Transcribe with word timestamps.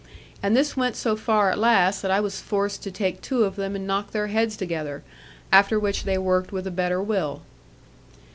And 0.41 0.57
this 0.57 0.75
went 0.75 0.95
so 0.95 1.15
far 1.15 1.51
at 1.51 1.59
last 1.59 2.01
that 2.01 2.09
I 2.09 2.19
was 2.21 2.41
forced 2.41 2.81
to 2.81 2.89
take 2.91 3.21
two 3.21 3.43
of 3.43 3.55
them 3.55 3.75
and 3.75 3.85
knock 3.85 4.13
their 4.13 4.25
heads 4.29 4.57
together; 4.57 5.03
after 5.51 5.79
which 5.79 6.05
they 6.05 6.17
worked 6.17 6.51
with 6.51 6.65
a 6.65 6.71
better 6.71 7.03
will. 7.03 7.43